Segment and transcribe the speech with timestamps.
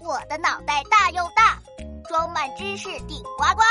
[0.00, 1.58] 我的脑袋大又大，
[2.08, 3.62] 装满知识顶呱呱。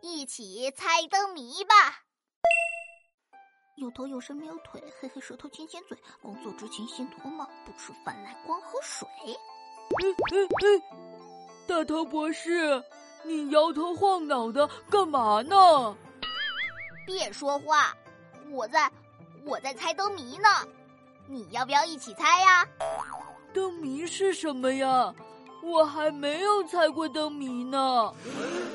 [0.00, 1.74] 一起猜灯谜吧！
[3.76, 9.08] 有头有身没有腿，嘿嘿舌头尖尖嘴，工作之前先脱帽，不吃饭来光喝水。
[9.18, 10.82] 嘿嘿嘿，
[11.66, 12.82] 大头博士，
[13.24, 15.96] 你摇头晃脑的干嘛呢？
[17.04, 17.92] 别说话，
[18.52, 18.90] 我在，
[19.44, 20.48] 我在猜灯谜呢。
[21.26, 22.66] 你要不要一起猜呀？
[23.52, 25.12] 灯谜是什么呀？
[25.62, 28.12] 我还没有猜过灯谜呢。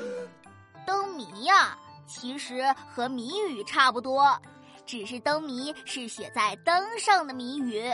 [0.86, 1.76] 灯谜呀，
[2.06, 4.36] 其实和谜语差不多，
[4.84, 7.90] 只是灯谜是写在灯上的谜语。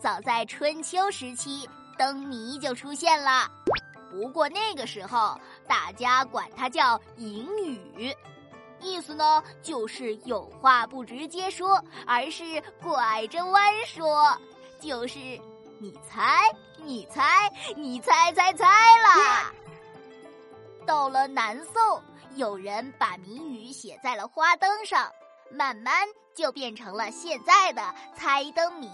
[0.00, 3.48] 早在春秋时期，灯谜就出现了。
[4.10, 8.14] 不过那个时候，大家管它叫隐语。
[8.80, 12.44] 意思呢，就是有话不直接说，而是
[12.82, 14.36] 拐着弯说，
[14.80, 15.18] 就是
[15.78, 16.40] 你猜，
[16.78, 19.52] 你猜，你猜猜猜啦。
[20.86, 22.02] 到了南宋，
[22.36, 25.10] 有人把谜语写在了花灯上，
[25.50, 27.82] 慢慢就变成了现在的
[28.14, 28.88] 猜灯谜。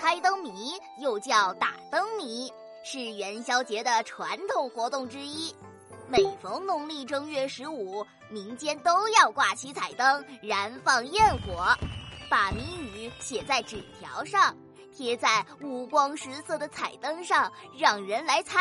[0.00, 2.52] 猜灯谜又叫打灯谜，
[2.84, 5.54] 是元宵节的传统活动之一。
[6.08, 11.74] 每逢农历正月十五，民间都要挂起彩灯，燃放焰火，
[12.28, 14.54] 把谜语写在纸条上，
[14.94, 18.60] 贴在五光十色的彩灯上，让人来猜。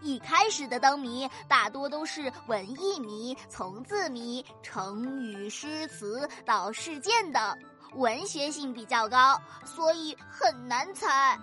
[0.00, 7.56] 一开始的灯谜大多都是文艺谜、从字谜、成语、诗词到事件等，
[7.94, 11.38] 文学性比较高，所以很难猜。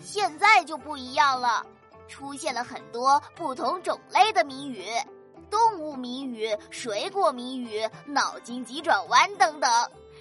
[0.00, 1.66] 现在就不一样了。
[2.06, 4.84] 出现了很多不同种类的谜语，
[5.50, 9.70] 动物谜语、水果谜语、脑筋急转弯等等，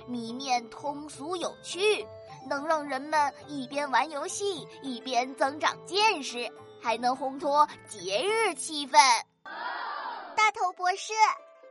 [0.07, 2.07] 谜面通俗有趣，
[2.49, 6.49] 能让人们一边玩游戏一边增长见识，
[6.81, 8.97] 还能烘托节日气氛。
[10.35, 11.13] 大头博士，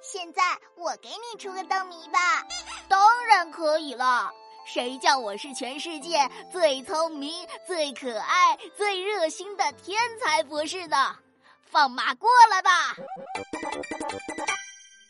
[0.02, 0.42] 现在
[0.76, 2.46] 我给你出个灯谜吧。
[2.88, 4.30] 当然可以了。
[4.66, 11.16] 谁叫我是全世界最聪明、最可爱、最热心的天才博士呢？
[11.62, 12.94] 放马过来吧！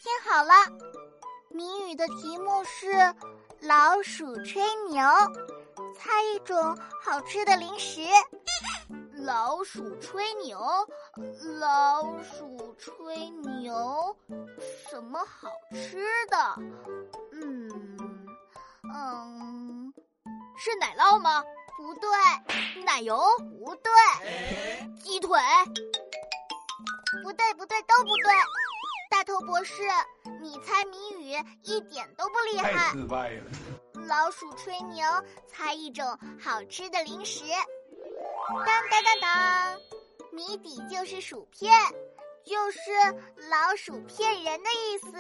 [0.03, 0.53] 听好了，
[1.57, 2.93] 谜语的题目是
[3.67, 5.03] “老鼠吹牛”，
[5.97, 8.03] 猜一种好吃的零食。
[9.25, 10.61] 老鼠吹牛，
[11.59, 14.15] 老鼠吹牛，
[14.91, 16.37] 什么好吃的？
[17.33, 17.71] 嗯
[18.95, 19.95] 嗯，
[20.59, 21.43] 是奶酪吗？
[21.79, 22.11] 不对，
[22.85, 23.19] 奶油
[23.65, 23.91] 不对，
[25.03, 25.31] 鸡腿
[27.23, 28.35] 不对，不对，都不对。
[29.17, 29.83] 大头博士，
[30.43, 31.33] 你猜谜语
[31.63, 32.71] 一点都不厉害。
[32.71, 33.45] 太失败了。
[34.07, 35.07] 老鼠吹牛，
[35.47, 36.07] 猜一种
[36.39, 37.43] 好吃的零食。
[38.67, 39.81] 当当当当，
[40.33, 41.73] 谜底就是薯片，
[42.45, 42.81] 就是
[43.49, 45.11] 老鼠骗人的意思。